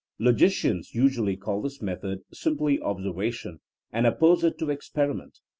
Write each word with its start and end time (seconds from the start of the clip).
Logicians 0.17 0.95
usually 0.95 1.37
call 1.37 1.61
this 1.61 1.79
method 1.79 2.21
simply 2.33 2.81
observation, 2.81 3.59
and 3.91 4.07
oppose 4.07 4.43
it 4.43 4.57
to 4.57 4.65
experi 4.65 5.15
ment. 5.15 5.41